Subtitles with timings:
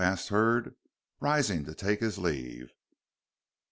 [0.03, 0.73] asked Hurd,
[1.19, 2.71] rising to take his leave.